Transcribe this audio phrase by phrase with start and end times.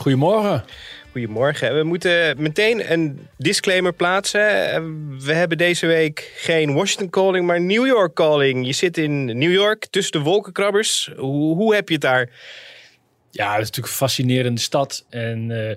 [0.00, 0.64] Goedemorgen.
[1.10, 1.76] Goedemorgen.
[1.76, 4.40] We moeten meteen een disclaimer plaatsen.
[5.24, 8.66] We hebben deze week geen Washington calling, maar New York calling.
[8.66, 11.10] Je zit in New York tussen de wolkenkrabbers.
[11.16, 12.28] Hoe, hoe heb je het daar?
[13.30, 15.04] Ja, het is natuurlijk een fascinerende stad.
[15.08, 15.76] En eh,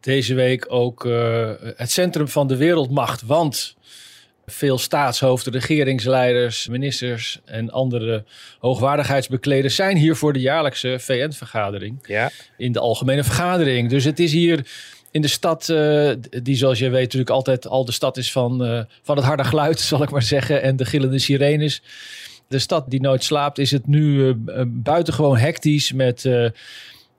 [0.00, 3.22] deze week ook eh, het centrum van de wereldmacht.
[3.22, 3.76] Want
[4.46, 8.24] veel staatshoofden, regeringsleiders, ministers en andere
[8.58, 11.98] hoogwaardigheidsbekleders zijn hier voor de jaarlijkse VN-vergadering.
[12.06, 12.30] Ja.
[12.56, 13.90] In de algemene vergadering.
[13.90, 14.66] Dus het is hier
[15.10, 16.10] in de stad, eh,
[16.42, 19.44] die zoals je weet natuurlijk altijd al de stad is van, eh, van het harde
[19.44, 20.62] geluid, zal ik maar zeggen.
[20.62, 21.82] En de gillende sirenes.
[22.48, 26.48] De stad die nooit slaapt, is het nu eh, buitengewoon hectisch met uh,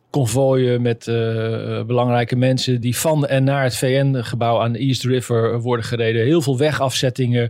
[0.09, 5.59] konvooien, met uh, belangrijke mensen die van en naar het VN-gebouw aan de East River
[5.61, 6.25] worden gereden.
[6.25, 7.49] Heel veel wegafzettingen.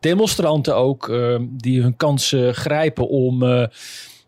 [0.00, 3.44] Demonstranten ook, uh, die hun kans grijpen om,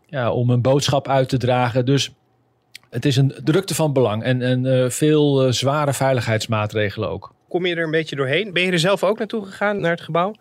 [0.05, 1.85] ja, om een boodschap uit te dragen.
[1.85, 2.11] Dus
[2.89, 7.33] het is een drukte van belang en, en veel zware veiligheidsmaatregelen ook.
[7.49, 8.53] Kom je er een beetje doorheen?
[8.53, 10.33] Ben je er zelf ook naartoe gegaan, naar het gebouw?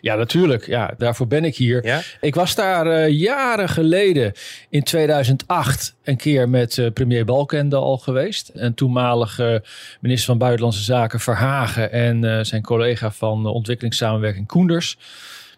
[0.00, 0.66] Ja, natuurlijk.
[0.66, 1.86] Ja, daarvoor ben ik hier.
[1.86, 2.02] Ja?
[2.20, 4.32] Ik was daar uh, jaren geleden,
[4.68, 8.48] in 2008, een keer met uh, premier Balkende al geweest.
[8.48, 9.64] En toenmalige
[10.00, 14.98] minister van Buitenlandse Zaken Verhagen en uh, zijn collega van ontwikkelingssamenwerking Koenders.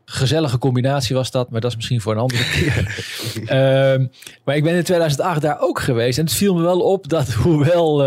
[0.04, 3.04] Gezellige combinatie was dat, maar dat is misschien voor een andere keer.
[3.42, 4.06] uh,
[4.44, 6.18] maar ik ben in 2008 daar ook geweest.
[6.18, 8.02] En het viel me wel op dat hoewel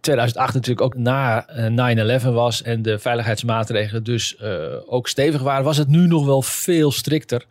[0.00, 1.46] 2008 natuurlijk ook na
[2.20, 4.50] 9-11 was en de veiligheidsmaatregelen dus uh,
[4.86, 7.46] ook stevig waren, was het nu nog wel veel strikter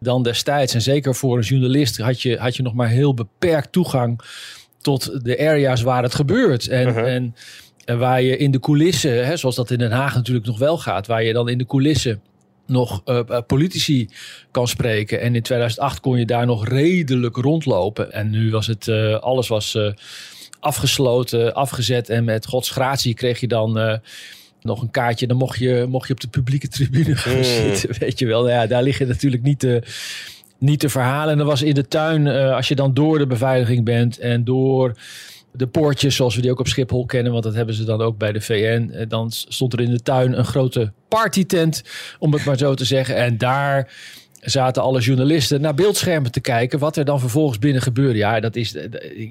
[0.00, 0.74] dan destijds.
[0.74, 4.20] En zeker voor een journalist had je, had je nog maar heel beperkt toegang
[4.80, 6.68] tot de area's waar het gebeurt.
[6.68, 7.14] En, uh -huh.
[7.14, 7.34] en,
[7.84, 10.78] en waar je in de coulissen, hè, zoals dat in Den Haag natuurlijk nog wel
[10.78, 12.20] gaat, waar je dan in de coulissen
[12.66, 14.08] nog uh, politici
[14.50, 15.20] kan spreken.
[15.20, 18.12] En in 2008 kon je daar nog redelijk rondlopen.
[18.12, 18.88] En nu was het,
[19.20, 19.78] alles was
[20.60, 22.08] afgesloten, afgezet.
[22.08, 24.00] En met gods gratie kreeg je dan
[24.60, 25.26] nog een kaartje.
[25.26, 27.42] Dan mocht je, mocht je op de publieke tribune gaan Mm.
[27.44, 27.94] zitten.
[28.00, 29.82] Weet je wel, nou ja, daar liggen natuurlijk niet de,
[30.58, 31.32] niet de verhalen.
[31.32, 34.96] En dan was in de tuin, als je dan door de beveiliging bent en door
[35.52, 38.18] de poortjes zoals we die ook op Schiphol kennen, want dat hebben ze dan ook
[38.18, 39.04] bij de VN.
[39.08, 41.82] Dan stond er in de tuin een grote partytent,
[42.18, 43.16] om het maar zo te zeggen.
[43.16, 43.92] En daar
[44.50, 48.18] zaten alle journalisten naar beeldschermen te kijken wat er dan vervolgens binnen gebeurde.
[48.18, 48.74] Ja, dat is,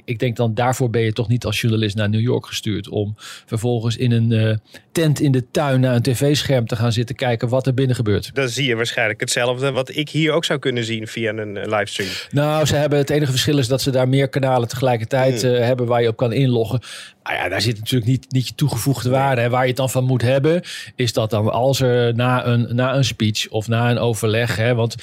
[0.06, 3.16] ik denk dan daarvoor ben je toch niet als journalist naar New York gestuurd om
[3.46, 4.56] vervolgens in een uh,
[4.92, 8.30] tent in de tuin naar een tv-scherm te gaan zitten kijken wat er binnen gebeurt.
[8.34, 11.64] Dan zie je waarschijnlijk hetzelfde wat ik hier ook zou kunnen zien via een uh,
[11.66, 12.10] livestream.
[12.32, 15.86] Nou, ze hebben het enige verschil is dat ze daar meer kanalen tegelijkertijd uh, hebben
[15.86, 16.80] waar je op kan inloggen.
[17.26, 19.42] Nou ja, daar zit natuurlijk niet, niet je toegevoegde waarde.
[19.42, 20.62] En waar je het dan van moet hebben,
[20.96, 24.76] is dat dan als er na een, na een speech of na een overleg, hè,
[24.76, 24.96] want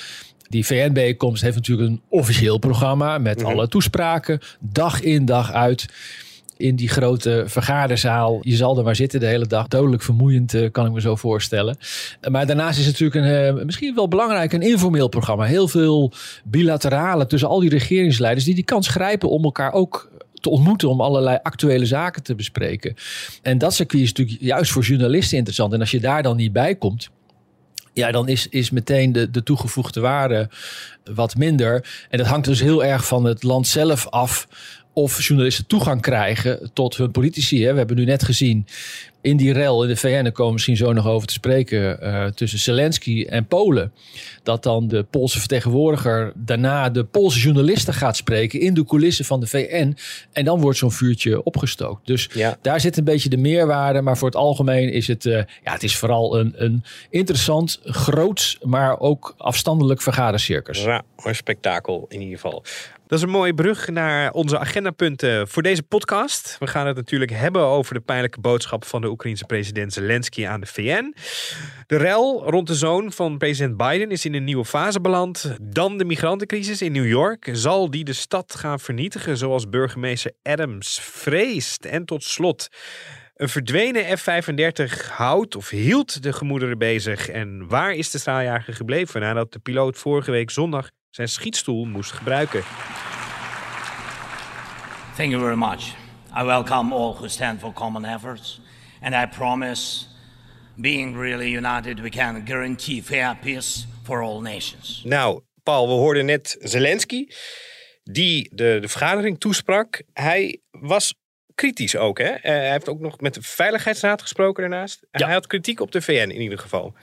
[0.49, 3.53] die VN-bijeenkomst heeft natuurlijk een officieel programma met mm -hmm.
[3.53, 5.87] alle toespraken, dag in dag uit.
[6.57, 8.39] In die grote vergaderzaal.
[8.41, 9.69] Je zal er maar zitten de hele dag.
[9.69, 11.77] Dodelijk vermoeiend, uh, kan ik me zo voorstellen.
[12.31, 15.45] Maar daarnaast is het natuurlijk een, uh, misschien wel belangrijk, een informeel programma.
[15.45, 16.13] Heel veel
[16.45, 20.11] bilaterale tussen al die regeringsleiders die die kans grijpen om elkaar ook
[20.43, 22.95] te ontmoeten om allerlei actuele zaken te bespreken.
[23.43, 25.73] En dat circuit is natuurlijk juist voor journalisten interessant.
[25.73, 27.11] En als je daar dan niet bij komt,
[27.93, 30.51] ja, dan is, is meteen de, de toegevoegde waarde
[31.15, 32.07] wat minder.
[32.11, 34.49] En dat hangt dus heel erg van het land zelf af
[34.93, 37.65] of journalisten toegang krijgen tot hun politici.
[37.65, 37.73] Hè.
[37.73, 38.67] We hebben nu net gezien
[39.23, 41.99] in die rel in de VN, daar komen we misschien zo nog over te spreken,
[42.03, 43.93] uh, tussen Zelensky en Polen.
[44.43, 49.41] Dat dan de Poolse vertegenwoordiger daarna de Poolse journalisten gaat spreken in de coulissen van
[49.41, 49.97] de VN.
[50.33, 52.07] En dan wordt zo'n vuurtje opgestookt.
[52.07, 52.57] Dus ja.
[52.63, 54.01] daar zit een beetje de meerwaarde.
[54.01, 58.59] Maar voor het algemeen is het, uh, ja, het is vooral een, een interessant, groots,
[58.63, 60.83] maar ook afstandelijk vergadercircus.
[60.83, 62.65] Ja, een spektakel in ieder geval.
[63.13, 66.57] Dat is een mooie brug naar onze agendapunten voor deze podcast.
[66.59, 70.61] We gaan het natuurlijk hebben over de pijnlijke boodschap van de Oekraïense president Zelensky aan
[70.61, 71.15] de VN.
[71.87, 75.57] De rel rond de zoon van president Biden is in een nieuwe fase beland.
[75.63, 77.49] Dan de migrantencrisis in New York.
[77.53, 81.85] Zal die de stad gaan vernietigen zoals burgemeester Adams vreest?
[81.85, 82.69] En tot slot...
[83.33, 87.29] Een verdwenen F-35 houdt of hield de gemoederen bezig.
[87.29, 92.13] En waar is de straaljager gebleven nadat de piloot vorige week zondag zijn schietstoel moest
[92.13, 92.63] gebruiken?
[95.17, 95.95] Thank you very much.
[96.39, 98.61] I welcome all who stand for common efforts,
[99.03, 100.07] and I promise,
[100.77, 105.03] being really united, we can guarantee fair peace for all nations.
[105.05, 107.29] Nou, Paul, we hoorden net Zelensky,
[108.03, 110.03] die de, de vergadering toesprak.
[110.13, 111.15] Hij was
[111.55, 112.31] kritisch ook, hè?
[112.31, 115.07] Eh, hij heeft ook nog met de Veiligheidsraad gesproken daarnaast.
[115.11, 115.25] Ja.
[115.25, 116.95] Hij had kritiek op de VN in ieder geval.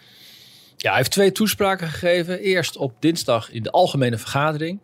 [0.82, 2.40] Ja, hij heeft twee toespraken gegeven.
[2.40, 4.82] Eerst op dinsdag in de algemene vergadering.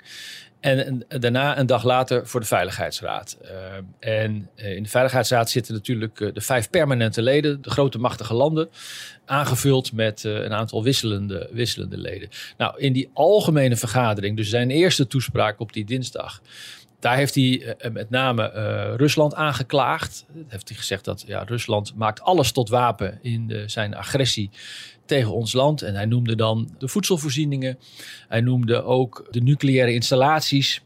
[0.60, 3.38] En, daarna een dag later voor de Veiligheidsraad.
[3.44, 3.50] Uh,
[4.00, 8.34] en uh, in de Veiligheidsraad zitten natuurlijk uh, de vijf permanente leden, de grote machtige
[8.34, 8.70] landen,
[9.26, 12.30] aangevuld met een aantal wisselende, wisselende leden.
[12.58, 16.42] Nou, in die algemene vergadering, dus zijn eerste toespraak op die dinsdag,
[17.00, 18.52] daar heeft hij met name
[18.96, 20.26] Rusland aangeklaagd.
[20.48, 24.50] Heeft hij gezegd dat ja, Rusland maakt alles tot wapen in de, zijn agressie
[25.06, 25.82] tegen ons land.
[25.82, 27.78] En hij noemde dan de voedselvoorzieningen.
[28.28, 30.84] Hij noemde ook de nucleaire installaties.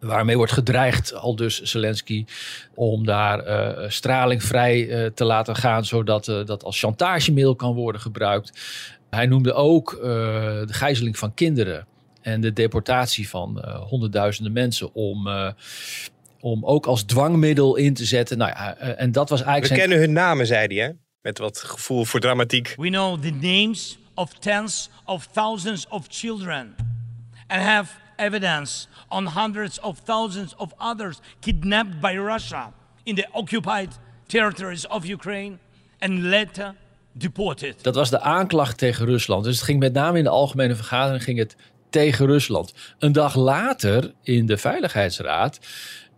[0.00, 2.24] Waarmee wordt gedreigd, al dus Zelensky,
[2.74, 8.52] om daar uh, straling vrij te laten gaan, zodat dat als chantagemiddel kan worden gebruikt.
[9.10, 11.86] Hij noemde ook de gijzeling van kinderen
[12.22, 15.28] en de deportatie van honderdduizenden mensen om,
[16.40, 18.38] om ook als dwangmiddel in te zetten.
[18.38, 19.72] Nou ja, en dat was eigenlijk.
[19.72, 19.88] We zijn...
[19.88, 20.90] kennen hun namen, zei hij, hè?
[21.26, 22.74] Met wat gevoel voor dramatiek.
[22.76, 26.74] We know the names of tens of thousands of children
[27.46, 33.98] and have evidence on hundreds of thousands of others kidnapped by Russia in the occupied
[34.26, 35.58] territories of Ukraine
[35.98, 36.74] and later
[37.12, 37.82] deported.
[37.82, 39.44] Dat was de aanklacht tegen Rusland.
[39.44, 41.56] Dus het ging met name in de algemene vergadering ging het
[41.90, 42.74] tegen Rusland.
[42.98, 45.58] Een dag later in de Veiligheidsraad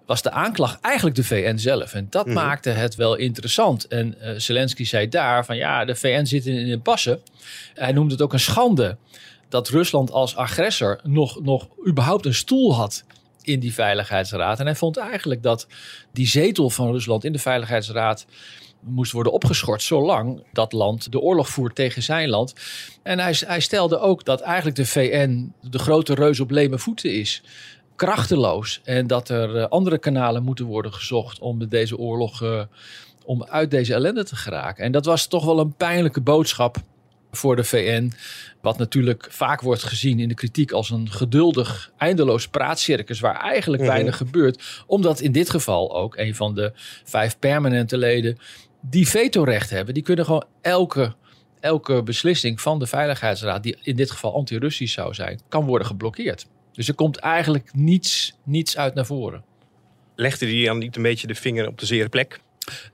[0.08, 1.94] was de aanklacht eigenlijk de VN zelf.
[1.94, 2.32] En dat mm.
[2.32, 3.86] maakte het wel interessant.
[3.86, 7.20] En uh, Zelensky zei daar van ja, de VN zit in een passen.
[7.74, 8.96] Hij noemde het ook een schande
[9.48, 13.04] dat Rusland als agressor nog, nog überhaupt een stoel had
[13.42, 14.60] in die Veiligheidsraad.
[14.60, 15.66] En hij vond eigenlijk dat
[16.12, 18.26] die zetel van Rusland in de Veiligheidsraad
[18.80, 22.54] moest worden opgeschort zolang dat land de oorlog voert tegen zijn land.
[23.02, 27.12] En hij, hij stelde ook dat eigenlijk de VN de grote reus op leme voeten
[27.12, 27.42] is.
[27.98, 28.80] Krachteloos.
[28.84, 32.62] En dat er uh, andere kanalen moeten worden gezocht om met deze oorlog uh,
[33.24, 34.84] om uit deze ellende te geraken.
[34.84, 36.76] En dat was toch wel een pijnlijke boodschap
[37.30, 38.12] voor de VN.
[38.60, 43.20] Wat natuurlijk vaak wordt gezien in de kritiek als een geduldig, eindeloos praatcircus.
[43.20, 43.96] waar eigenlijk mm -hmm.
[43.96, 44.84] weinig gebeurt.
[44.86, 46.72] Omdat in dit geval ook een van de
[47.04, 48.38] vijf permanente leden.
[48.80, 49.94] die vetorecht hebben.
[49.94, 51.14] Die kunnen gewoon elke,
[51.60, 53.62] elke beslissing van de Veiligheidsraad.
[53.62, 55.40] die in dit geval anti-Russisch zou zijn.
[55.48, 56.46] kan worden geblokkeerd.
[56.78, 59.44] Dus er komt eigenlijk niets, niets uit naar voren.
[60.14, 62.40] Legde die dan niet een beetje de vinger op de zere plek?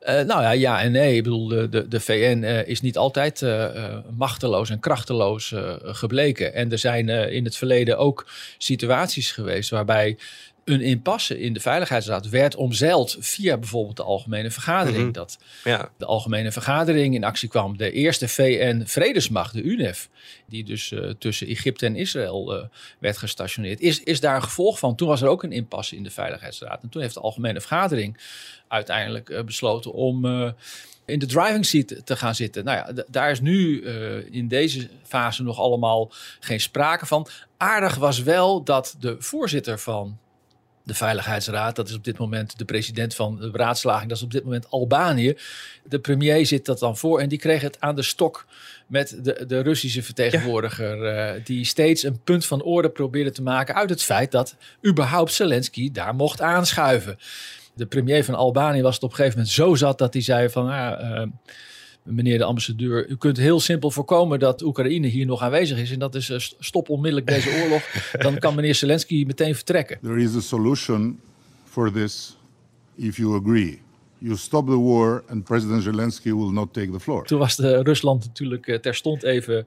[0.03, 1.17] Uh, nou ja, ja en nee.
[1.17, 6.55] Ik bedoel, de, de, de VN uh, is niet altijd uh, machteloos en krachteloos gebleken.
[6.55, 8.27] En er zijn in het verleden ook
[8.59, 10.19] situaties geweest waarbij
[10.65, 15.03] een impasse in de Veiligheidsraad werd omzeild via bijvoorbeeld de Algemene Vergadering.
[15.03, 15.13] Mhm.
[15.13, 15.91] Dat Ja.
[15.97, 17.77] de Algemene Vergadering in actie kwam.
[17.77, 20.09] De eerste VN-vredesmacht, de UNEF,
[20.47, 22.65] die dus eh, tussen Egypte en Israël eh,
[22.99, 24.97] werd gestationeerd, is, is daar een gevolg van.
[24.97, 26.83] Toen was er ook een impasse in de Veiligheidsraad.
[26.83, 28.19] En toen heeft de Algemene Vergadering
[28.69, 30.25] uiteindelijk eh, besloten om
[31.07, 32.65] in de driving seat te gaan zitten.
[32.65, 33.85] Nou ja, daar is nu
[34.31, 37.27] in deze fase nog allemaal geen sprake van.
[37.57, 40.19] Aardig was wel dat de voorzitter van
[40.85, 44.33] de Veiligheidsraad, dat is op dit moment de president van de raadslaging, dat is op
[44.33, 45.37] dit moment Albanië.
[45.85, 48.47] De premier zit dat dan voor en die kreeg het aan de stok
[48.87, 53.75] met de, de Russische vertegenwoordiger, eh, die steeds een punt van orde probeerde te maken
[53.75, 57.19] uit het feit dat überhaupt Zelensky daar mocht aanschuiven.
[57.75, 60.51] De premier van Albanië was het op een gegeven moment zo zat dat hij zei
[60.51, 61.29] van, ah, eh,
[62.05, 65.99] meneer de ambassadeur, u kunt heel simpel voorkomen dat Oekraïne hier nog aanwezig is en
[65.99, 67.83] dat is eh, st- stop onmiddellijk deze oorlog.
[68.19, 69.99] Dan kan meneer Zelensky meteen vertrekken.
[70.03, 71.21] There is a solution
[71.65, 72.37] for this
[72.97, 73.81] if you agree.
[74.19, 77.25] You stop the war and President Zelensky will not take the floor.
[77.27, 79.67] Toen was de Rusland natuurlijk eh, terstond even,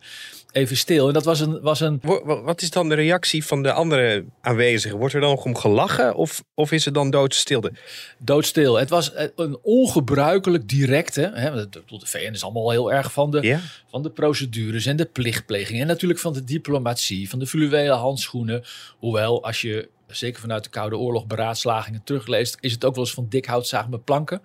[0.51, 1.07] even stil.
[1.07, 4.97] En dat was een, was een Wat is dan de reactie van de andere aanwezigen?
[4.97, 7.71] Wordt er dan nog om gelachen of, of is het dan doodstilte?
[8.17, 8.75] doodstil.
[8.75, 11.31] Het was eh, een ongebruikelijk directe.
[11.33, 13.59] Hè, de VN is allemaal heel erg van de, Ja?
[13.89, 15.81] van de procedures en de plichtpleging.
[15.81, 18.63] En natuurlijk van de diplomatie, van de fluwelen handschoenen.
[18.97, 23.13] Hoewel, als je zeker vanuit de Koude Oorlog beraadslagingen terugleest, is het ook wel eens
[23.13, 24.41] van dik hout zagen met planken.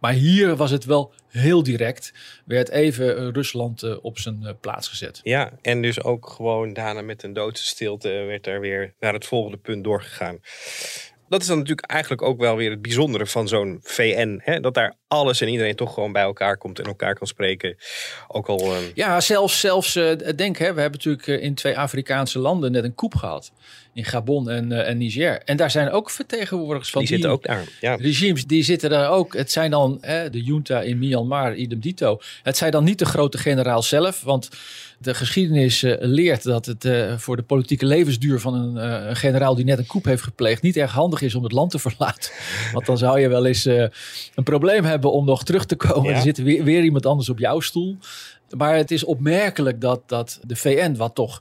[0.00, 2.12] Maar hier was het wel heel direct.
[2.44, 5.20] Werd even eh, Rusland eh, op zijn eh, plaats gezet.
[5.22, 9.26] Ja, en dus ook gewoon daarna met een doodse stilte werd er weer naar het
[9.26, 10.38] volgende punt doorgegaan.
[11.28, 14.40] Dat is dan natuurlijk eigenlijk ook wel weer het bijzondere van zo'n VN.
[14.42, 14.60] Hè?
[14.60, 17.76] Dat daar alles en iedereen toch gewoon bij elkaar komt en elkaar kan spreken.
[18.28, 18.72] Ook al.
[18.94, 19.92] Ja, zelfs, zelfs
[20.36, 23.52] denk, hè, we hebben natuurlijk in twee Afrikaanse landen net een coup gehad.
[23.94, 25.42] In Gabon en, eh, en Niger.
[25.44, 27.64] En daar zijn ook vertegenwoordigers van die zitten ook daar.
[27.80, 27.94] Ja.
[27.94, 29.36] regimes, die zitten daar ook.
[29.36, 32.20] Het zijn dan hè, de junta in Myanmar, idem dito.
[32.42, 34.48] Het zijn dan niet de grote generaal zelf, want
[34.98, 39.64] de geschiedenis eh, leert dat het eh, voor de politieke levensduur van een, generaal die
[39.64, 42.30] net een coup heeft gepleegd niet erg handig is om het land te verlaten.
[42.72, 46.10] Want dan zou je wel eens een probleem hebben om nog terug te komen.
[46.10, 46.16] Ja.
[46.16, 47.96] Er zit weer, weer iemand anders op jouw stoel.
[48.56, 51.40] Maar het is opmerkelijk dat, dat de VN, wat toch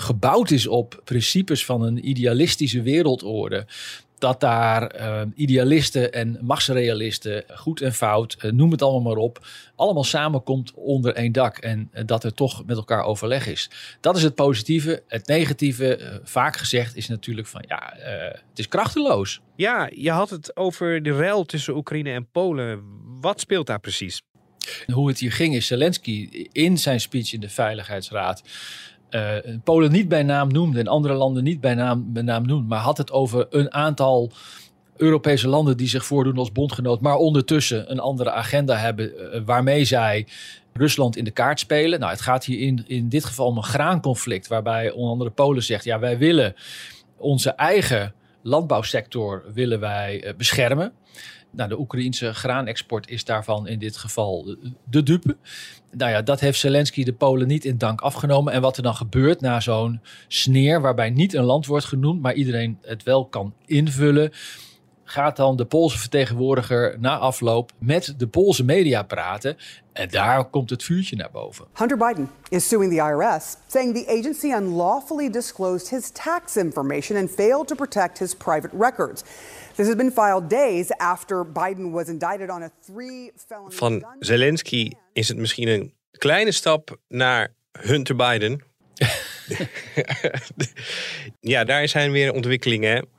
[0.00, 3.66] gebouwd is op principes van een idealistische wereldorde.
[4.18, 9.46] Dat daar eh, idealisten en machtsrealisten, goed en fout, eh, noem het allemaal maar op,
[9.76, 11.58] allemaal samenkomt onder één dak.
[11.58, 13.70] En eh, dat er toch met elkaar overleg is.
[14.00, 15.02] Dat is het positieve.
[15.06, 19.40] Het negatieve, vaak gezegd, is natuurlijk van ja, het is krachteloos.
[19.56, 22.82] ja, je had het over de ruil tussen Oekraïne en Polen.
[23.20, 24.22] Wat speelt daar precies?
[24.86, 28.42] hoe het hier ging is Zelensky in zijn speech in de Veiligheidsraad
[29.10, 29.32] eh,
[29.64, 32.80] Polen niet bij naam noemde en andere landen niet bij naam, bij naam noemde, maar
[32.80, 34.32] had het over een aantal
[34.96, 39.84] Europese landen die zich voordoen als bondgenoot, maar ondertussen een andere agenda hebben eh, waarmee
[39.84, 40.26] zij
[40.72, 42.00] Rusland in de kaart spelen.
[42.00, 45.62] Nou, het gaat hier in, in dit geval om een graanconflict waarbij onder andere Polen
[45.62, 46.54] zegt, ja, wij willen
[47.16, 50.92] onze eigen landbouwsector willen wij eh, beschermen.
[51.50, 55.36] Nou, de Oekraïense graanexport is daarvan in dit geval de dupe.
[55.92, 58.52] Nou ja, dat heeft Zelensky de Polen niet in dank afgenomen.
[58.52, 62.34] En wat er dan gebeurt na zo'n sneer, waarbij niet een land wordt genoemd, maar
[62.34, 64.30] iedereen het wel kan invullen,
[65.10, 69.56] gaat dan de Poolse vertegenwoordiger na afloop met de Poolse media praten.
[69.92, 71.66] En daar komt het vuurtje naar boven.
[71.72, 77.30] Hunter Biden is suing the IRS, saying the agency unlawfully disclosed his tax information and
[77.30, 79.22] failed to protect his private records.
[79.74, 84.92] This has been filed days after Biden was indicted on a three felony Van Zelensky
[85.12, 88.62] is het misschien een kleine stap naar Hunter Biden.
[91.40, 93.16] ja, daar zijn weer ontwikkelingen.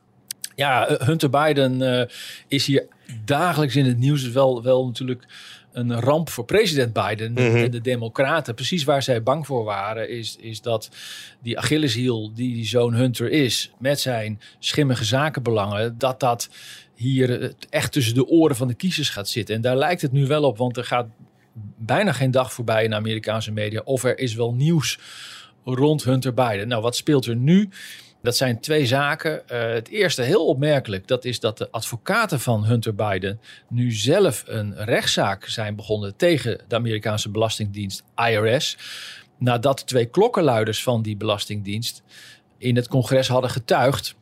[0.59, 2.07] Ja, Hunter Biden eh,
[2.47, 2.87] is hier
[3.25, 4.23] dagelijks in het nieuws.
[4.23, 5.25] Is wel, wel natuurlijk
[5.71, 8.55] een ramp voor president Biden en de Democraten.
[8.55, 10.89] Precies waar zij bang voor waren, is, is dat
[11.41, 16.49] die Achilleshiel die die zoon Hunter is, met zijn schimmige zakenbelangen, dat dat
[16.95, 19.55] hier echt tussen de oren van de kiezers gaat zitten.
[19.55, 21.07] En daar lijkt het nu wel op, want er gaat
[21.77, 24.99] bijna geen dag voorbij in de Amerikaanse media of er is wel nieuws
[25.63, 26.67] rond Hunter Biden.
[26.67, 27.69] Nou, wat speelt er nu?
[28.21, 29.49] Dat zijn twee zaken.
[29.49, 34.43] Eh, het eerste, heel opmerkelijk, dat is dat de advocaten van Hunter Biden nu zelf
[34.47, 38.77] een rechtszaak zijn begonnen tegen de Amerikaanse Belastingdienst IRS.
[39.37, 42.03] Nadat twee klokkenluiders van die Belastingdienst
[42.57, 44.15] in het congres hadden getuigd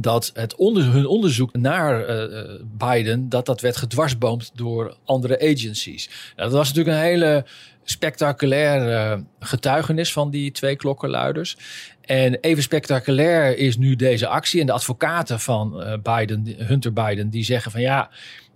[0.00, 5.40] dat het onder, hun onderzoek naar eh, eh, Biden, dat dat werd gedwarsboomd door andere
[5.40, 6.32] agencies.
[6.36, 7.44] Dat was natuurlijk een hele
[7.84, 11.56] spectaculaire eh, getuigenis van die twee klokkenluiders.
[12.00, 14.60] En even spectaculair is nu deze actie.
[14.60, 18.10] En de advocaten van Biden, Hunter Biden, die zeggen van ja,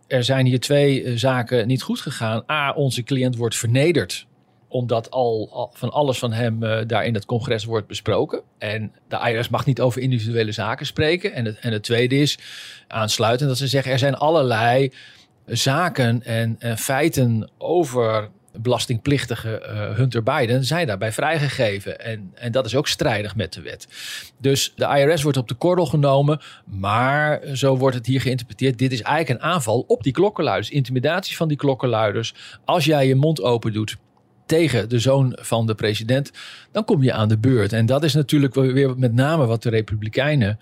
[0.06, 2.44] er zijn hier twee zaken niet goed gegaan.
[2.50, 4.26] A, onze cliënt wordt vernederd
[4.72, 8.42] omdat al, van alles van hem eh, daar in het congres wordt besproken.
[8.58, 11.32] En de IRS mag niet over individuele zaken spreken.
[11.32, 12.38] En het, en het tweede is
[12.88, 14.92] aansluitend dat ze zeggen er zijn allerlei
[15.46, 22.00] zaken en, en feiten over belastingplichtige eh, Hunter Biden zijn daarbij vrijgegeven.
[22.00, 23.88] En, en dat is ook strijdig met de wet.
[24.38, 28.78] Dus de IRS wordt op de korrel genomen, maar zo wordt het hier geïnterpreteerd.
[28.78, 32.34] Dit is eigenlijk een aanval op die klokkenluiders, intimidatie van die klokkenluiders.
[32.64, 33.96] Als jij je mond open doet
[34.46, 36.30] tegen de zoon van de president,
[36.72, 37.72] dan kom je aan de beurt.
[37.72, 40.58] En dat is natuurlijk weer met name wat de Republikeinen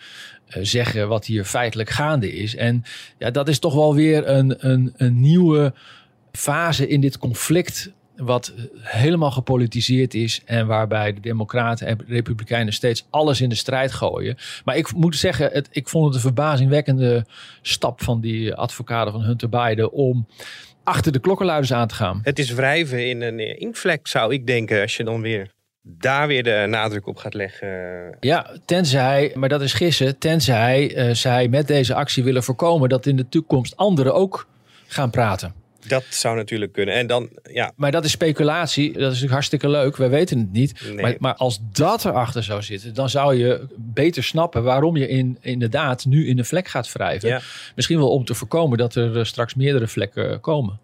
[0.46, 2.56] eh, zeggen, wat hier feitelijk gaande is.
[2.56, 2.82] En
[3.18, 5.72] ja, dat is toch wel weer een, een, een nieuwe
[6.32, 7.92] fase in dit conflict.
[8.16, 13.92] Wat helemaal gepolitiseerd is en waarbij de Democraten en Republikeinen steeds alles in de strijd
[13.92, 14.37] gooien.
[14.64, 17.26] Maar ik moet zeggen, het, ik vond het een verbazingwekkende
[17.62, 20.26] stap van die advocaten van Hunter Biden om
[20.90, 22.20] achter de klokkenluiders aan te gaan.
[22.23, 25.50] Het is wrijven in een inkvlek, zou ik denken, als je dan weer
[25.82, 27.68] daar weer de nadruk op gaat leggen.
[28.20, 33.06] Ja, tenzij, maar dat is gissen, tenzij eh, zij met deze actie willen voorkomen dat
[33.06, 34.47] in de toekomst anderen ook
[34.87, 35.54] gaan praten.
[35.87, 36.94] Dat zou natuurlijk kunnen.
[36.94, 37.72] En dan, ja.
[37.76, 38.87] Maar dat is speculatie.
[38.87, 39.96] Dat is natuurlijk hartstikke leuk.
[39.96, 40.80] We weten het niet.
[40.84, 40.96] Nee.
[40.96, 45.38] Maar, maar als dat erachter zou zitten, dan zou je beter snappen waarom je in,
[45.40, 47.28] inderdaad nu in een vlek gaat wrijven.
[47.28, 47.40] Ja.
[47.75, 50.80] Misschien wel om te voorkomen dat er eh, straks meerdere vlekken komen.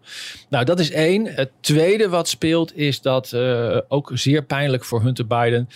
[0.49, 1.25] Nou, dat is één.
[1.25, 5.69] Het tweede wat speelt is dat eh, ook zeer pijnlijk voor Hunter Biden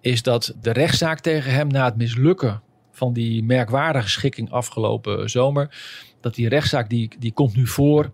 [0.00, 5.68] is dat de rechtszaak tegen hem na het mislukken van die merkwaardige schikking afgelopen zomer,
[6.20, 8.10] dat die rechtszaak die, die komt nu voor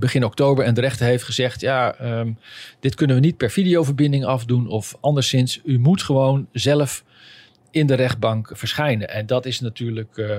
[0.00, 2.32] begin oktober en de rechter heeft gezegd: ja, ehm,
[2.80, 5.60] dit kunnen we niet per videoverbinding afdoen of anderszins.
[5.64, 7.04] U moet gewoon zelf
[7.70, 9.08] in de rechtbank verschijnen.
[9.10, 10.36] En dat is natuurlijk eh,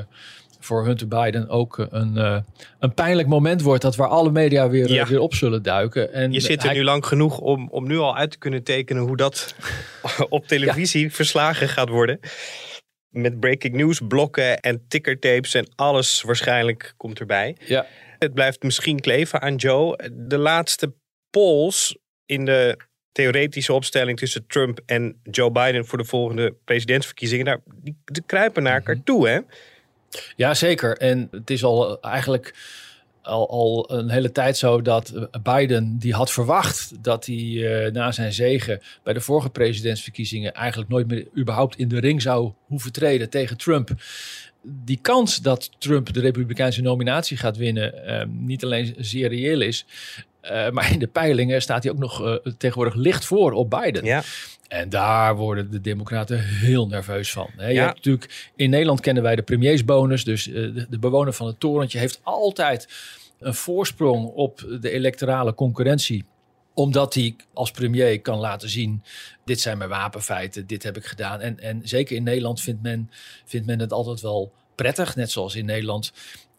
[0.60, 2.38] voor Hunter Biden ook eh, een, eh,
[2.80, 5.08] een pijnlijk moment wordt dat waar alle media weer, Ja.
[5.08, 6.13] weer op zullen duiken.
[6.13, 8.63] En Je zit er hij- nu lang genoeg om, om nu al uit te kunnen
[8.63, 9.56] tekenen hoe dat
[10.30, 12.20] op televisie verslagen gaat worden.
[13.10, 17.56] Met breaking news, blokken en tickertapes en alles waarschijnlijk komt erbij.
[17.65, 17.86] Ja.
[18.23, 20.11] Het blijft misschien kleven aan Joe.
[20.13, 20.93] De laatste
[21.29, 22.77] polls in de
[23.11, 28.63] theoretische opstelling tussen Trump en Joe Biden voor de volgende presidentsverkiezingen, daar, die, die kruipen
[28.63, 29.39] naar elkaar toe, hè?
[30.35, 30.97] Ja, zeker.
[30.97, 32.53] En het is al eh, eigenlijk
[33.21, 37.91] al, al een hele tijd zo dat eh, Biden die had verwacht dat hij eh,
[37.91, 42.51] na zijn zegen bij de vorige presidentsverkiezingen eigenlijk nooit meer überhaupt in de ring zou
[42.67, 43.89] hoeven treden tegen Trump.
[44.63, 49.86] Die kans dat Trump de Republikeinse nominatie gaat winnen eh, niet alleen zeer reëel is,
[50.41, 54.06] eh, maar in de peilingen staat hij ook nog eh, tegenwoordig licht voor op Biden.
[54.06, 54.24] Ja.
[54.68, 57.50] En daar worden de Democraten heel nerveus van.
[57.58, 57.68] Hè.
[57.68, 57.84] Je Ja.
[57.84, 60.24] hebt natuurlijk, in Nederland kennen wij de premiersbonus.
[60.24, 62.88] Dus eh, de, de bewoner van het torentje heeft altijd
[63.39, 66.25] een voorsprong op de electorale concurrentie
[66.81, 69.03] omdat hij als premier kan laten zien:
[69.45, 71.39] dit zijn mijn wapenfeiten, dit heb ik gedaan.
[71.39, 73.11] En, en zeker in Nederland vindt men,
[73.45, 75.15] vindt men het altijd wel prettig.
[75.15, 76.11] Net zoals in Nederland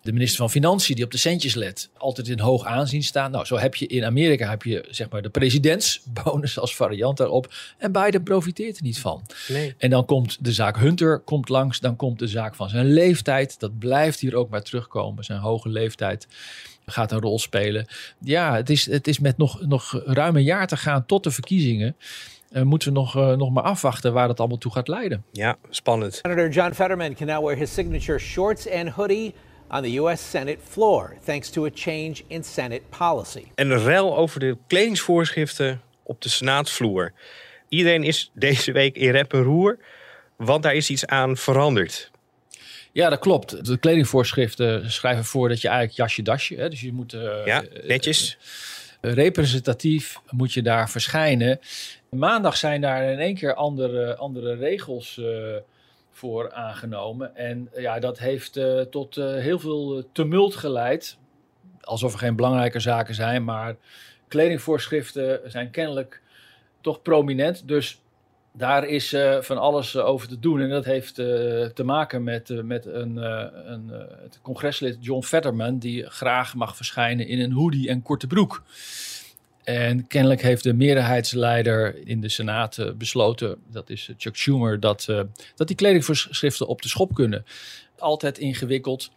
[0.02, 3.31] de minister van Financiën die op de centjes let, altijd in hoog aanzien staan.
[3.31, 7.55] Nou, zo heb je in Amerika heb je zeg maar de presidentsbonus als variant daarop.
[7.79, 9.23] En Biden profiteert er niet van.
[9.49, 9.75] Nee.
[9.79, 13.61] En dan komt de zaak Hunter komt langs, dan komt de zaak van zijn leeftijd.
[13.61, 15.25] Dat blijft hier ook maar terugkomen.
[15.25, 16.26] Zijn hoge leeftijd
[16.87, 17.87] gaat een rol spelen.
[18.18, 21.31] Ja, het is, het is met nog, nog ruim een jaar te gaan tot de
[21.31, 21.97] verkiezingen.
[22.51, 25.25] Eh, moeten we nog, eh, nog maar afwachten waar dat allemaal toe gaat leiden.
[25.33, 26.14] Ja, spannend.
[26.14, 29.35] Senator John Fetterman can now wear his signature shorts and hoodie
[29.71, 30.31] on the U.S.
[30.31, 33.45] Senate floor, thanks to a change in Senate policy.
[33.55, 37.12] En een rel over de kledingsvoorschriften op de senaatsvloer.
[37.68, 39.79] Iedereen is deze week in rep en roer,
[40.37, 42.11] want daar is iets aan veranderd.
[42.92, 43.66] Ja, dat klopt.
[43.66, 46.55] De kledingvoorschriften schrijven voor dat je eigenlijk jasje dasje.
[46.55, 48.38] Hè, dus je moet eh, Ja, netjes.
[49.00, 51.61] eh, representatief moet je daar verschijnen.
[52.11, 55.26] Maandag zijn daar in één keer andere, andere regels eh,
[56.12, 57.37] voor aangenomen.
[57.37, 61.16] En eh, ja, dat heeft eh, tot eh, heel veel tumult geleid.
[61.81, 63.76] Alsof er geen belangrijke zaken zijn, maar
[64.28, 66.20] kledingvoorschriften zijn kennelijk
[66.81, 67.68] toch prominent.
[67.68, 68.00] Dus
[68.53, 70.61] daar is eh, van alles eh, over te doen.
[70.61, 71.27] En dat heeft eh,
[71.65, 73.88] te maken met, met een, een,
[74.23, 75.79] het congreslid John Fetterman...
[75.79, 78.62] die graag mag verschijnen in een hoodie en korte broek.
[79.62, 83.57] En kennelijk heeft de meerderheidsleider in de Senaat besloten...
[83.71, 85.07] dat is Chuck Schumer, dat,
[85.55, 87.45] dat die kledingvoorschriften op de schop kunnen.
[87.99, 89.11] Altijd ingewikkeld.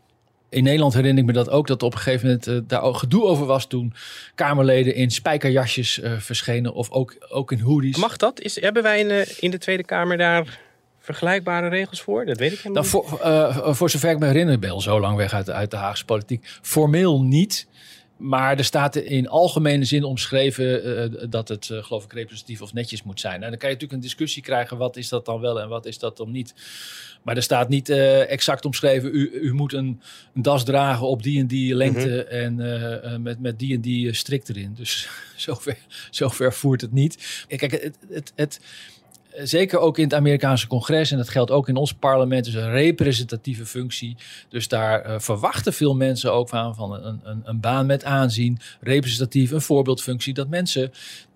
[0.50, 2.98] In Nederland herinner ik me dat ook, dat op een gegeven moment eh, daar ook
[2.98, 3.94] gedoe over was toen
[4.36, 7.98] Kamerleden in spijkerjasjes eh, verschenen of ook, ook in hoodies.
[7.98, 8.42] Mag dat?
[8.42, 10.60] Is, hebben wij in de, in de Tweede Kamer daar
[11.00, 12.26] vergelijkbare regels voor?
[12.26, 13.10] Dat weet ik helemaal Nou, niet.
[13.10, 15.72] voor, eh, voor zover ik me herinner, ik ben al zo lang weg uit, uit
[15.72, 16.48] de Haagse politiek.
[16.62, 17.68] Formeel niet.
[18.18, 22.74] Maar er staat in algemene zin omschreven eh, dat het, eh, geloof ik, representatief of
[22.74, 23.44] netjes moet zijn.
[23.44, 25.86] En dan kan je natuurlijk een discussie krijgen, wat is dat dan wel en wat
[25.86, 26.54] is dat dan niet.
[27.26, 30.02] Maar er staat niet eh, exact omschreven, u, u moet een,
[30.34, 33.82] een das dragen op die en die lengte en eh, eh, met, met die en
[33.82, 34.74] die eh, strik erin.
[34.74, 35.78] Dus zover,
[36.10, 37.46] zover voert het niet.
[37.48, 38.60] Kijk, het, het, het,
[39.44, 42.72] zeker ook in het Amerikaanse congres, en dat geldt ook in ons parlement, is een
[42.72, 44.16] representatieve functie.
[44.50, 48.60] Dus daar eh, verwachten veel mensen ook van, van een, een, een baan met aanzien,
[48.82, 50.92] representatief, een voorbeeldfunctie, dat mensen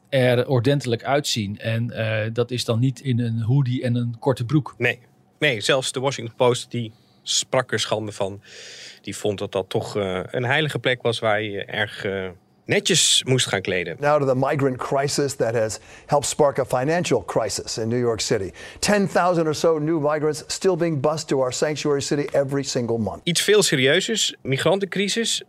[0.09, 1.59] er ordentelijk uitzien.
[1.59, 4.75] En eh, dat is dan niet in een hoodie en een korte broek.
[4.77, 4.99] Nee.
[5.39, 6.91] nee, zelfs de Washington Post die
[7.23, 8.41] sprak er schande van.
[9.01, 12.05] Die vond dat dat toch eh, een heilige plek was waar je erg
[12.69, 13.95] netjes moest gaan kleden.
[13.99, 18.21] Now to the migrant crisis that has helped spark a financial crisis in New York
[18.21, 18.51] City.
[18.79, 23.21] 10,000 or so new migrants still being bused to our sanctuary city every single month.
[23.23, 25.43] Iets veel serieuzers, migrantencrisis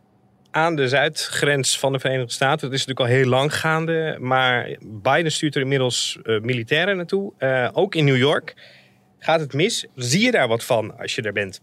[0.51, 2.71] aan de zuidgrens van de Verenigde Staten.
[2.71, 7.33] Dat is natuurlijk al heel lang gaande, maar Biden stuurt er inmiddels eh, militairen naartoe.
[7.39, 8.55] Eh, ook in New York
[9.19, 9.87] gaat het mis.
[9.95, 11.61] Zie je daar wat van als je er bent?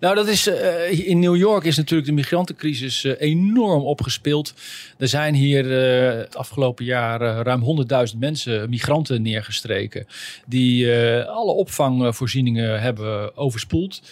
[0.00, 4.54] Nou, dat is uh, in New York is natuurlijk de migrantencrisis uh, enorm opgespeeld.
[4.98, 10.06] Er zijn hier uh, het afgelopen jaar ruim 100.000 mensen, migranten, neergestreken.
[10.46, 10.92] Die
[11.26, 14.02] alle opvangvoorzieningen hebben overspoeld.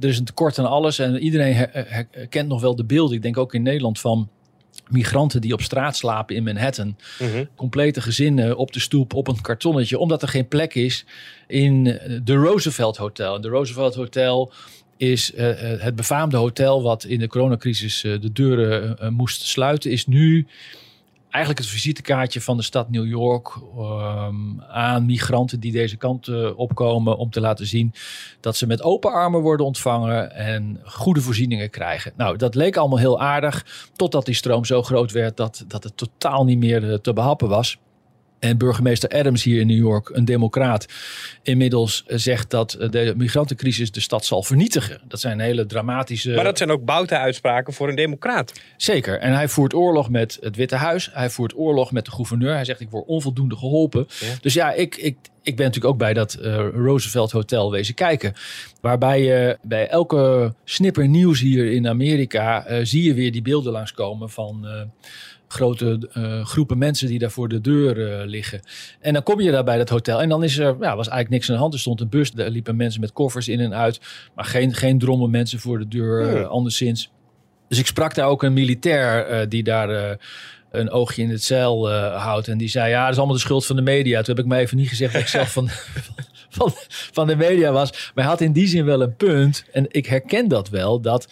[0.00, 1.54] Er is een tekort aan alles en iedereen
[2.10, 3.16] herkent nog wel de beelden.
[3.16, 4.28] Ik denk ook in Nederland van
[4.88, 6.96] migranten die op straat slapen in Manhattan.
[7.18, 11.04] Mm Complete gezinnen op de stoep, op een kartonnetje, omdat er geen plek is
[11.46, 11.84] in
[12.24, 13.40] de Roosevelt Hotel.
[13.40, 14.52] De Roosevelt Hotel
[14.96, 20.06] is uh, het befaamde hotel wat in de coronacrisis uh, de deuren moest sluiten, is
[20.06, 20.46] nu
[21.30, 27.16] eigenlijk het visitekaartje van de stad New York um, aan migranten die deze kant opkomen
[27.16, 27.92] om te laten zien
[28.40, 32.12] dat ze met open armen worden ontvangen en goede voorzieningen krijgen.
[32.16, 35.96] Nou, dat leek allemaal heel aardig totdat die stroom zo groot werd dat, dat het
[35.96, 37.78] totaal niet meer te behappen was.
[38.38, 40.86] En burgemeester Adams hier in New York, een democraat,
[41.42, 45.00] inmiddels zegt dat de migrantencrisis de stad zal vernietigen.
[45.08, 46.34] Dat zijn hele dramatische.
[46.34, 48.52] Maar dat zijn ook boute-uitspraken voor een democraat.
[48.76, 49.18] Zeker.
[49.18, 51.10] En hij voert oorlog met het Witte Huis.
[51.12, 52.54] Hij voert oorlog met de gouverneur.
[52.54, 54.06] Hij zegt: Ik word onvoldoende geholpen.
[54.40, 58.34] Dus ja, ik, ik, ik ben natuurlijk ook bij dat uh, Roosevelt Hotel wezen kijken.
[58.80, 63.72] Waarbij je bij elke snipper nieuws hier in Amerika uh, zie je weer die beelden
[63.72, 64.66] langskomen van.
[65.48, 68.60] Grote uh, groepen mensen die daar voor de deur uh, liggen.
[69.00, 71.28] En dan kom je daar bij dat hotel en dan is er, ja, was eigenlijk
[71.28, 71.74] niks aan de hand.
[71.74, 74.00] Er stond een bus, er liepen mensen met koffers in en uit,
[74.34, 77.10] maar geen, geen drommen mensen voor de deur, uh, anderszins.
[77.68, 80.18] Dus ik sprak daar ook een militair die daar
[80.70, 82.48] een oogje in het zeil houdt.
[82.48, 84.22] En die zei, ja, dat is allemaal de schuld van de media.
[84.22, 85.68] Toen heb ik me even niet gezegd dat ik zelf van,
[86.56, 86.72] van,
[87.12, 87.90] van de media was.
[87.90, 89.64] Maar hij had in die zin wel een punt.
[89.72, 91.28] En ik herken dat wel, dat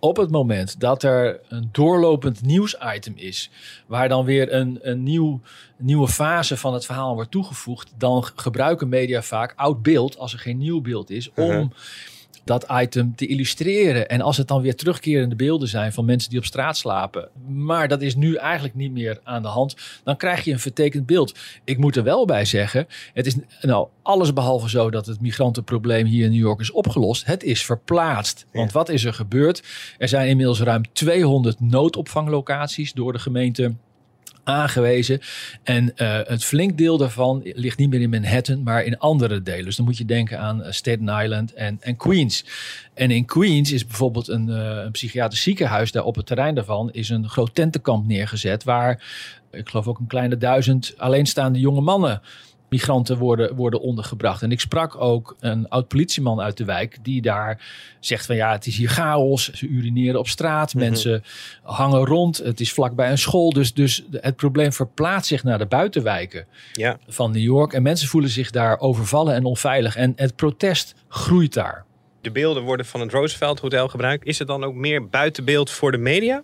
[0.00, 3.50] op het moment dat er een doorlopend nieuwsitem is,
[3.86, 5.40] waar dan weer een, een nieuw,
[5.76, 10.38] nieuwe fase van het verhaal wordt toegevoegd, dan gebruiken media vaak oud beeld, als er
[10.38, 11.68] geen nieuw beeld is, om uh-huh
[12.50, 14.08] dat item te illustreren.
[14.08, 17.88] En als het dan weer terugkerende beelden zijn van mensen die op straat slapen, maar
[17.88, 21.38] dat is nu eigenlijk niet meer aan de hand, dan krijg je een vertekend beeld.
[21.64, 26.06] Ik moet er wel bij zeggen, het is nou alles behalve zo dat het migrantenprobleem
[26.06, 27.26] hier in New York is opgelost.
[27.26, 28.46] Het is verplaatst.
[28.52, 29.62] Want wat is er gebeurd?
[29.98, 33.74] Er zijn inmiddels ruim 200 noodopvanglocaties door de gemeente
[34.44, 35.20] aangewezen.
[35.62, 39.64] En uh, het flink deel daarvan ligt niet meer in Manhattan, maar in andere delen.
[39.64, 42.44] Dus dan moet je denken aan eh, Staten Island en, en Queens.
[42.94, 45.92] En in Queens is bijvoorbeeld een, uh, een psychiatrisch ziekenhuis.
[45.92, 48.64] Daar op het terrein daarvan is een groot tentenkamp neergezet.
[48.64, 49.02] Waar
[49.50, 52.22] ik geloof ook een kleine duizend alleenstaande jonge mannen
[52.70, 54.42] migranten worden, worden ondergebracht.
[54.42, 57.62] En ik sprak ook een oud politieman uit de wijk die daar
[58.00, 59.50] zegt van ja, het is hier chaos.
[59.52, 60.84] Ze urineren op straat, Mhm.
[60.84, 61.22] mensen
[61.62, 62.38] hangen rond.
[62.38, 66.98] Het is vlakbij een school, dus, dus het probleem verplaatst zich naar de buitenwijken Ja.
[67.08, 67.72] van New York.
[67.72, 69.96] En mensen voelen zich daar overvallen en onveilig.
[69.96, 71.84] En het protest groeit daar.
[72.20, 74.26] De beelden worden van het Roosevelt Hotel gebruikt.
[74.26, 76.42] Is er dan ook meer buitenbeeld voor de media?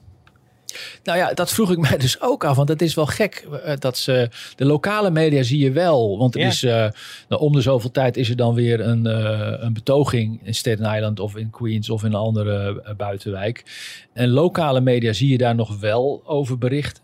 [1.04, 2.56] Nou ja, dat vroeg ik mij dus ook af.
[2.56, 4.28] Want het is wel gek eh, dat ze.
[4.56, 6.18] De lokale media zie je wel.
[6.18, 6.46] Want er Ja.
[6.46, 6.62] is.
[6.62, 6.86] eh,
[7.28, 10.94] nou, om de zoveel tijd is er dan weer een, eh, een betoging in Staten
[10.94, 13.64] Island of in Queens of in een andere buitenwijk.
[14.12, 17.02] En lokale media zie je daar nog wel over berichten.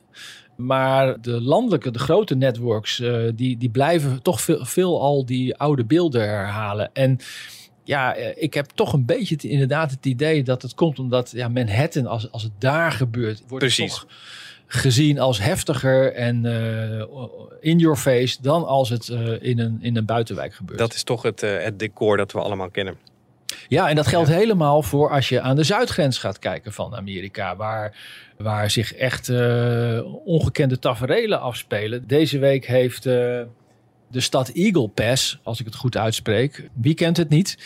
[0.56, 3.02] Maar de landelijke, de grote networks,
[3.34, 6.90] die, die blijven toch veel, veel al die oude beelden herhalen.
[6.92, 7.18] En
[7.84, 11.30] ja, eh, ik heb toch een beetje het- inderdaad het idee dat het komt omdat
[11.30, 13.92] ja, Manhattan, als, als het daar gebeurt, wordt Precies.
[13.92, 14.06] toch
[14.66, 17.06] gezien als heftiger en eh,
[17.60, 20.78] in your face dan als het eh, in, een, in een buitenwijk gebeurt.
[20.78, 22.96] Dat is toch het, het decor dat we allemaal kennen.
[23.68, 27.56] Ja, en dat geldt helemaal voor als je aan de zuidgrens gaat kijken van Amerika,
[27.56, 27.96] waar,
[28.36, 29.30] waar zich echt
[30.24, 32.06] ongekende taferelen afspelen.
[32.06, 33.04] Deze week heeft
[34.12, 37.58] de stad Eagle Pass, als ik het goed uitspreek, wie kent het niet?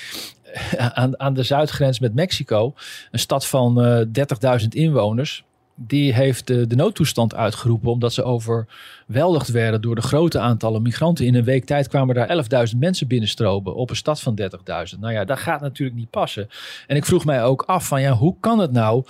[0.95, 2.75] aan, aan de zuidgrens met Mexico,
[3.11, 5.45] een stad van eh 30.000 inwoners.
[5.79, 11.27] Die heeft de, de noodtoestand uitgeroepen omdat ze overweldigd werden door de grote aantallen migranten.
[11.27, 14.99] In een week tijd kwamen daar 11.000 mensen binnenstromen op een stad van 30.000.
[14.99, 16.49] Nou ja, dat gaat natuurlijk niet passen.
[16.87, 19.05] En ik vroeg mij ook af van ja, hoe kan het nou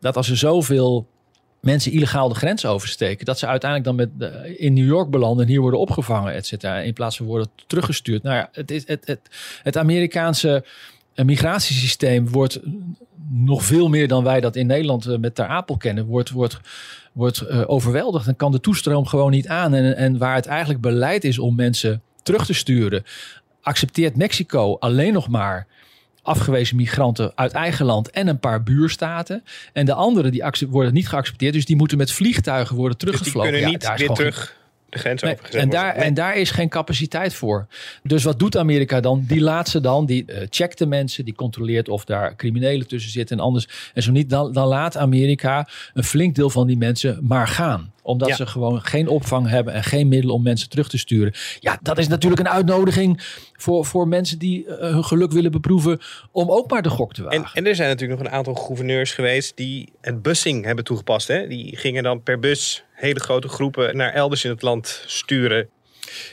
[0.00, 1.06] dat als er zoveel
[1.60, 5.50] mensen illegaal de grens oversteken, dat ze uiteindelijk dan met, in New York belanden en
[5.50, 8.22] hier worden opgevangen, et cetera, in plaats van worden teruggestuurd.
[8.22, 9.20] Nou ja, het, is, het, het,
[9.62, 10.64] het Amerikaanse
[11.14, 12.60] eh, migratiesysteem wordt
[13.30, 16.60] nog veel meer dan wij dat in Nederland eh, met Ter Apel kennen, wordt, wordt,
[17.12, 19.74] wordt eh, overweldigd en kan de toestroom gewoon niet aan.
[19.74, 23.04] En, en waar het eigenlijk beleid is om mensen terug te sturen,
[23.62, 25.66] accepteert Mexico alleen nog maar
[26.28, 29.44] afgewezen migranten uit eigen land en een paar buurstaten.
[29.72, 33.12] En de anderen die worden niet geaccepteerd, dus die moeten met vliegtuigen worden Dus die
[33.12, 33.50] teruggevlogen.
[33.52, 34.56] kunnen Ja, niet weer terug
[34.88, 36.04] de grens Nee, en, daar, Nee.
[36.04, 37.66] en daar is geen capaciteit voor.
[38.02, 39.24] Dus wat doet Amerika dan?
[39.26, 43.10] Die laat ze dan, die eh, checkt de mensen, die controleert of daar criminelen tussen
[43.10, 43.90] zitten en anders.
[43.94, 47.92] En zo niet, dan, dan laat Amerika een flink deel van die mensen maar gaan.
[48.08, 48.34] Omdat Ja.
[48.34, 51.32] ze gewoon geen opvang hebben en geen middelen om mensen terug te sturen.
[51.60, 53.20] Ja, dat is natuurlijk een uitnodiging
[53.56, 56.00] voor, voor mensen die eh, hun geluk willen beproeven
[56.32, 57.38] om ook maar de gok te wagen.
[57.44, 61.28] En, en er zijn natuurlijk nog een aantal gouverneurs geweest die het bussing hebben toegepast.
[61.28, 61.46] Hè?
[61.46, 65.68] Die gingen dan per bus hele grote groepen naar elders in het land sturen.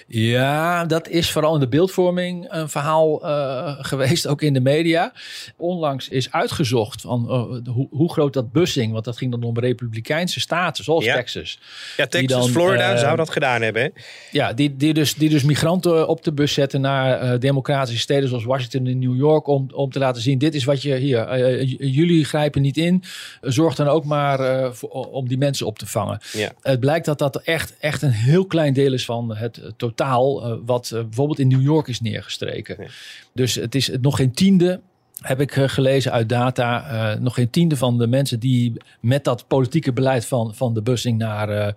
[0.07, 5.13] Ja, dat is vooral in de beeldvorming een verhaal eh, geweest, ook in de media.
[5.57, 9.59] Onlangs is uitgezocht van eh, hoe, hoe groot dat bussing, want dat ging dan om
[9.59, 11.15] republikeinse staten, zoals Ja.
[11.15, 11.59] Texas.
[11.97, 13.81] Ja, Texas, dan, Florida eh, zou dat gedaan hebben.
[13.81, 13.89] Hè?
[14.31, 18.43] Ja, die, die, dus, die dus migranten op de bus zetten naar democratische steden zoals
[18.45, 19.47] Washington en New York.
[19.47, 23.03] Om, om te laten zien, dit is wat je hier, jullie grijpen niet in.
[23.41, 26.19] Zorg dan ook maar voor- om die mensen op te vangen.
[26.33, 26.51] Ja.
[26.61, 30.43] Het blijkt dat dat echt, echt een heel klein deel is van het totaal.
[30.43, 32.87] eh, wat eh, bijvoorbeeld in New York is neergestreken.
[33.33, 34.81] Dus het is nog geen tiende.
[35.21, 37.17] Heb ik eh, gelezen uit data.
[37.19, 41.17] nog geen tiende van de mensen die met dat politieke beleid van, van de bussing
[41.17, 41.75] naar,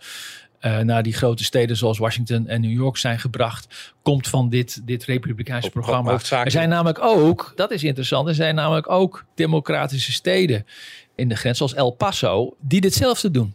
[0.60, 5.04] naar die grote steden zoals Washington en New York zijn gebracht, komt van dit, dit
[5.04, 6.20] Republikeinse programma.
[6.30, 10.66] Er zijn namelijk ook, dat is interessant, er zijn namelijk ook democratische steden
[11.14, 13.54] in de grens, zoals El Paso, die ditzelfde doen.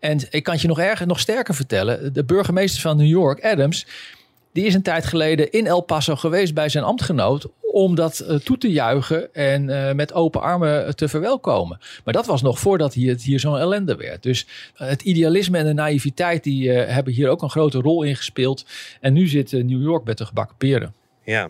[0.00, 2.12] En ik kan je nog erger, nog sterker vertellen.
[2.12, 3.86] De burgemeester van New York, Adams,
[4.52, 8.36] die is een tijd geleden in El Paso geweest bij zijn ambtgenoot om dat eh,
[8.36, 11.78] toe te juichen en eh, met open armen te verwelkomen.
[12.04, 14.22] Maar dat was nog voordat hier, het hier zo'n ellende werd.
[14.22, 18.16] Dus eh, het idealisme en de naïviteit die hebben hier ook een grote rol in
[18.16, 18.66] gespeeld.
[19.00, 20.94] En nu zit New York met de gebakken peren.
[21.24, 21.48] Ja,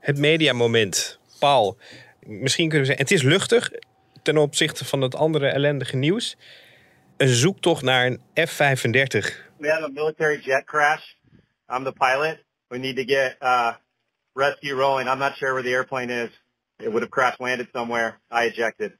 [0.00, 1.18] het mediamoment.
[1.38, 1.76] Paul,
[2.26, 3.70] misschien kunnen we zeggen, het is luchtig
[4.22, 6.36] ten opzichte van het andere ellendige nieuws.
[7.18, 9.46] Een zoektocht naar een F-35.
[9.56, 11.02] We have a military jet crash.
[11.68, 12.44] I'm the pilot.
[12.68, 13.72] We need to get uh,
[14.32, 15.08] rescue rolling.
[15.08, 16.30] I'm not sure where the airplane is.
[16.76, 18.20] It would have crash landed somewhere.
[18.30, 18.92] I ejected.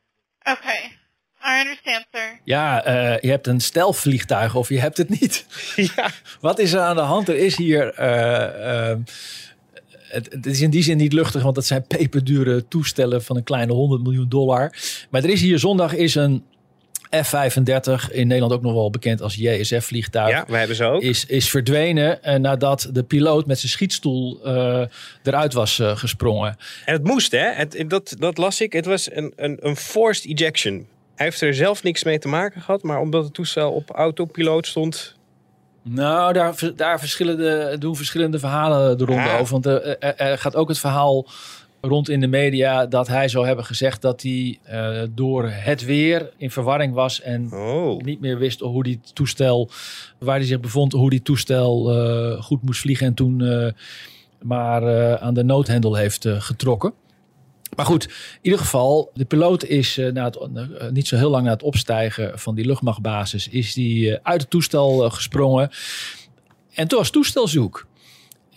[0.42, 0.96] Okay.
[1.44, 2.40] I understand, sir.
[2.44, 5.46] Ja, eh, je hebt een stelvliegtuig of je hebt het niet.
[5.96, 6.10] ja.
[6.40, 7.28] Wat is er aan de hand?
[7.28, 7.94] Er is hier...
[7.94, 8.98] eh, eh,
[10.08, 13.44] het, het is in die zin niet luchtig, want dat zijn peperdure toestellen van een
[13.44, 14.72] kleine 100 miljoen dollar.
[15.10, 16.44] Maar er is hier zondag is een
[17.10, 20.30] F-35, in Nederland ook nog wel bekend als JSF-vliegtuig.
[20.30, 21.02] Ja, wij hebben ze ook.
[21.02, 24.82] Is, is verdwenen eh, nadat de piloot met zijn schietstoel eh,
[25.22, 26.56] eruit was eh, gesprongen.
[26.84, 27.52] En het moest, hè?
[27.52, 28.72] Het, dat, dat las ik.
[28.72, 30.86] Het was een, een, een forced ejection.
[31.14, 34.66] Hij heeft er zelf niks mee te maken gehad, maar omdat het toestel op autopiloot
[34.66, 35.16] stond.
[35.82, 39.40] Nou, daar, daar verschillende, doen verschillende verhalen de ronde Ah.
[39.40, 39.60] over.
[39.60, 39.66] Want
[40.00, 41.26] er gaat ook het verhaal
[41.80, 46.30] rond in de media dat hij zou hebben gezegd dat hij eh, door het weer
[46.36, 48.00] in verwarring was en Oh.
[48.02, 49.70] niet meer wist hoe die toestel,
[50.18, 53.72] waar hij zich bevond, hoe die toestel eh, goed moest vliegen en toen eh,
[54.42, 56.92] maar aan de noodhendel heeft getrokken.
[57.76, 58.10] Maar goed, in
[58.42, 60.38] ieder geval, de piloot is na het,
[60.92, 65.10] niet zo heel lang na het opstijgen van die luchtmachtbasis, is die uit het toestel
[65.10, 65.70] gesprongen.
[66.74, 67.86] En toen was toestelzoek.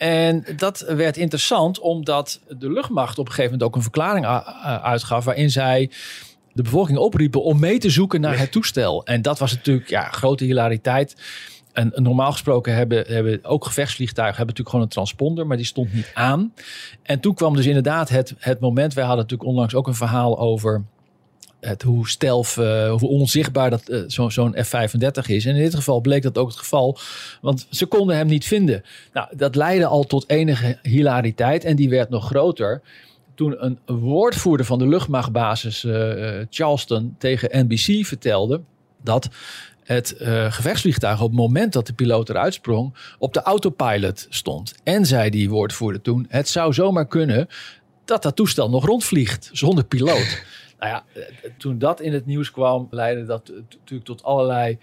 [0.01, 4.25] En dat werd interessant omdat de luchtmacht op een gegeven moment ook een verklaring
[4.81, 5.91] uitgaf waarin zij
[6.53, 9.05] de bevolking opriepen om mee te zoeken naar het toestel.
[9.05, 11.15] En dat was natuurlijk ja, grote hilariteit.
[11.73, 15.93] En normaal gesproken hebben, hebben ook gevechtsvliegtuigen hebben natuurlijk gewoon een transponder, maar die stond
[15.93, 16.53] niet aan.
[17.03, 18.93] En toen kwam dus inderdaad het, het moment.
[18.93, 20.83] Wij hadden natuurlijk onlangs ook een verhaal over
[21.61, 25.45] het, hoe stelf, eh, hoe onzichtbaar dat eh, zo- zo'n F-35 is.
[25.45, 26.97] En in dit geval bleek dat ook het geval,
[27.41, 28.83] want ze konden hem niet vinden.
[29.13, 32.81] Nou, dat leidde al tot enige hilariteit en die werd nog groter.
[33.35, 38.61] Toen een woordvoerder van de luchtmachtbasis eh, Charleston tegen NBC vertelde
[39.03, 39.29] dat
[39.83, 40.15] het
[40.49, 44.73] gevechtsvliegtuig op het moment dat de piloot eruit sprong op de autopilot stond.
[44.83, 47.47] En zei die woordvoerder toen, het zou zomaar kunnen
[48.05, 50.43] dat dat toestel nog rondvliegt zonder piloot.
[50.81, 54.77] Nou ja, eh, toen dat in het nieuws kwam, leidde dat natuurlijk tot allerlei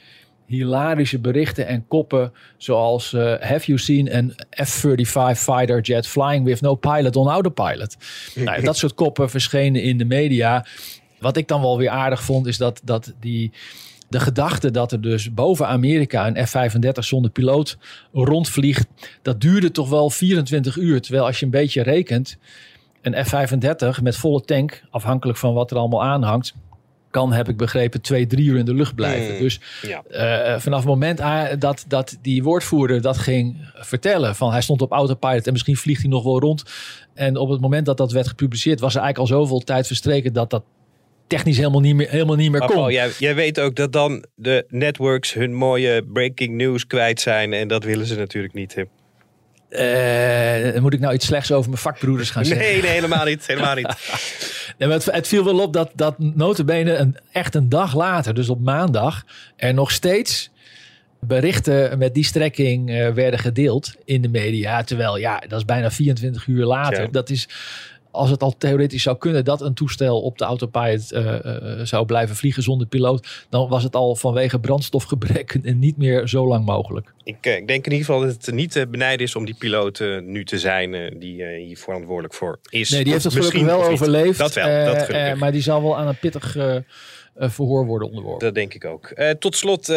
[0.47, 2.33] hilarische berichten en koppen.
[2.57, 4.33] Zoals eh, Have you seen an
[4.67, 7.97] F-35 fighter jet flying with no pilot on autopilot?
[8.35, 10.67] nou, dat soort koppen verschenen in de media.
[11.19, 13.53] Wat ik dan wel weer aardig vond, is dat, dat die,
[14.09, 17.79] de gedachte dat er dus boven Amerika een F-35 zonder piloot
[18.13, 18.87] rondvliegt,
[19.23, 21.01] dat duurde toch wel 24 uur.
[21.01, 22.39] Terwijl als je een beetje rekent,
[23.12, 26.55] een F-35 met volle tank, afhankelijk van wat er allemaal aanhangt,
[27.11, 29.35] kan, heb ik begrepen, twee, drie uur in de lucht blijven.
[29.35, 30.03] Mm, Dus ja.
[30.11, 34.83] eh, vanaf het moment ah, dat, dat die woordvoerder dat ging vertellen, van hij stond
[34.83, 36.62] op autopilot en misschien vliegt hij nog wel rond.
[37.14, 40.33] En op het moment dat dat werd gepubliceerd, was er eigenlijk al zoveel tijd verstreken
[40.33, 40.62] dat dat
[41.27, 42.77] technisch helemaal niet meer, helemaal niet meer Maar kon.
[42.77, 47.53] Paul, jij, jij weet ook dat dan de networks hun mooie breaking news kwijt zijn.
[47.53, 48.75] En dat willen ze natuurlijk niet.
[48.75, 48.83] hè.
[49.68, 52.66] Eh, moet ik nou iets slechts over mijn vakbroeders gaan zeggen?
[52.66, 53.46] Nee, nee, helemaal niet.
[53.46, 53.94] Helemaal niet.
[54.78, 58.48] Nee, het, het viel wel op dat, dat notabene een, echt een dag later, dus
[58.48, 59.24] op maandag,
[59.57, 60.50] er nog steeds
[61.20, 64.83] berichten met die strekking eh, werden gedeeld in de media.
[64.83, 67.02] Terwijl, ja, dat is bijna 24 uur later.
[67.02, 67.09] Ja.
[67.11, 67.48] Dat is,
[68.11, 72.07] als het al theoretisch zou kunnen dat een toestel op de autopilot eh, eh, zou
[72.07, 76.64] blijven vliegen zonder piloot, dan was het al vanwege brandstofgebrek en niet meer zo lang
[76.64, 77.14] mogelijk.
[77.25, 80.05] Ik, eh, ik denk in ieder geval dat het niet benijden is om die piloot
[80.23, 82.90] nu te zijn die hier verantwoordelijk voor is.
[82.90, 84.38] Nee, die heeft het gelukkig misschien wel overleefd.
[84.38, 85.38] Dat wel, dat gelukkig.
[85.38, 86.57] maar die zal wel aan een pittig
[87.35, 88.47] verhoor worden onderworpen.
[88.47, 89.14] Dat denk ik ook.
[89.38, 89.92] Tot slot,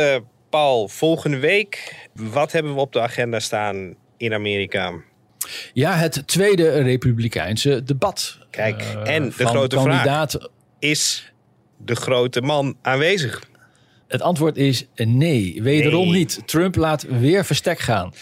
[0.50, 1.95] Paul, volgende week.
[2.13, 5.02] Wat hebben we op de agenda staan in Amerika?
[5.73, 8.38] Ja, het tweede Republikeinse debat.
[8.49, 9.86] Kijk, eh, en de grote vraag.
[9.88, 10.49] kandidaat.
[10.80, 11.32] Is
[11.77, 13.49] de grote man aanwezig?
[14.08, 16.17] Het antwoord is nee, wederom Nee.
[16.19, 16.41] niet.
[16.45, 18.13] Trump laat weer verstek gaan.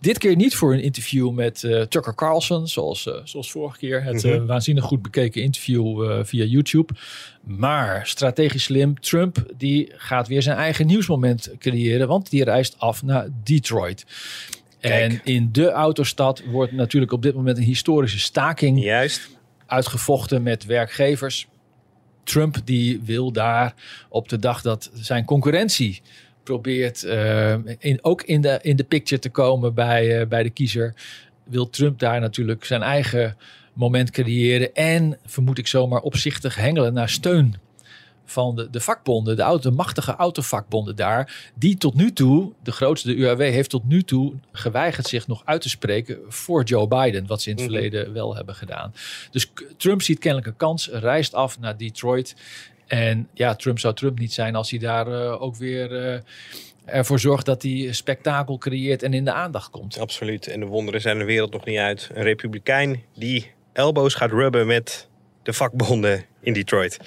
[0.00, 4.02] Dit keer niet voor een interview met eh, Tucker Carlson, zoals, eh, zoals vorige keer.
[4.02, 4.46] Het Mhm.
[4.46, 6.92] waanzinnig goed bekeken interview via YouTube.
[7.42, 13.02] Maar strategisch slim, Trump die gaat weer zijn eigen nieuwsmoment creëren, want die reist af
[13.02, 14.04] naar Detroit.
[14.80, 19.28] En in de autostad wordt natuurlijk op dit moment een historische staking Juist.
[19.66, 21.48] uitgevochten met werkgevers.
[22.24, 23.74] Trump die wil daar
[24.08, 26.02] op de dag dat zijn concurrentie
[26.42, 30.50] probeert eh, in, ook in de, in de picture te komen bij, eh, bij de
[30.50, 30.94] kiezer,
[31.44, 33.36] wil Trump daar natuurlijk zijn eigen
[33.72, 37.54] moment creëren en vermoed ik zomaar opzichtig hengelen naar steun
[38.30, 42.72] van de, de vakbonden, de, auto, de machtige autovakbonden daar, die tot nu toe, de
[42.72, 46.88] grootste, de UAW, heeft tot nu toe geweigerd zich nog uit te spreken voor Joe
[46.88, 47.74] Biden, wat ze in het Mhm.
[47.74, 48.94] verleden wel hebben gedaan.
[49.30, 52.34] Dus Trump ziet kennelijk een kans, reist af naar Detroit.
[52.86, 56.20] En ja, Trump zou Trump niet zijn als hij daar eh, ook weer eh,
[56.84, 59.98] ervoor zorgt dat hij spektakel creëert en in de aandacht komt.
[59.98, 60.46] Absoluut.
[60.46, 62.10] En de wonderen zijn de wereld nog niet uit.
[62.14, 65.08] Een republikein die elbows gaat rubben met
[65.42, 66.98] de vakbonden in Detroit.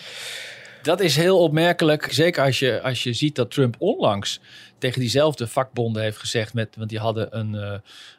[0.84, 2.08] Dat is heel opmerkelijk.
[2.12, 4.40] Zeker als je, als je ziet dat Trump onlangs
[4.78, 6.54] tegen diezelfde vakbonden heeft gezegd.
[6.54, 7.74] Met, want die hadden een, eh,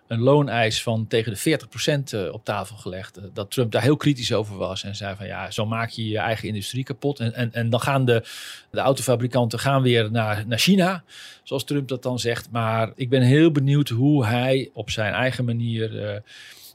[0.07, 3.17] een looneis van tegen de 40% eh, op tafel gelegd.
[3.17, 4.85] eh, Dat Trump daar heel kritisch over was.
[4.85, 7.21] En zei van ja, zo maak je je eigen industrie kapot.
[7.21, 8.25] En, en, en dan gaan de,
[8.71, 11.05] de autofabrikanten gaan weer naar, naar China.
[11.43, 12.51] Zoals Trump dat dan zegt.
[12.51, 16.23] Maar ik ben heel benieuwd hoe hij op zijn eigen manier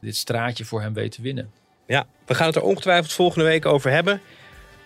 [0.00, 1.50] dit straatje voor hem weet te winnen.
[1.86, 4.20] Ja, we gaan het er ongetwijfeld volgende week over hebben.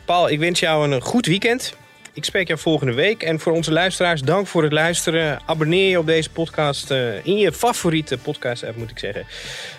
[0.04, 1.74] Paul, ik wens jou een goed weekend.
[2.12, 3.22] Ik spreek jou volgende week.
[3.22, 5.40] En voor onze luisteraars, dank voor het luisteren.
[5.46, 9.26] Abonneer je op deze podcast eh, in je favoriete podcast-app, moet ik zeggen.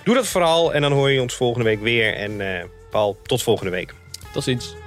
[0.03, 2.13] Doe dat vooral en dan hoor je ons volgende week weer.
[2.13, 3.93] En eh, Paul, tot volgende week.
[4.33, 4.82] Tot ziens.